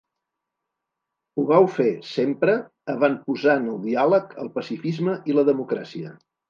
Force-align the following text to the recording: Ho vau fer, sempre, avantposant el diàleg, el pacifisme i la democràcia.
Ho 1.35 1.43
vau 1.51 1.67
fer, 1.75 1.91
sempre, 2.13 2.57
avantposant 2.97 3.71
el 3.75 3.81
diàleg, 3.87 4.35
el 4.47 4.55
pacifisme 4.59 5.19
i 5.33 5.41
la 5.41 5.51
democràcia. 5.55 6.21